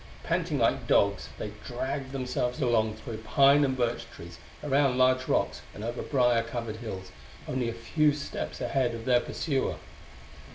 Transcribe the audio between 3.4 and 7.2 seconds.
and birch trees, around large rocks and over briar covered hills,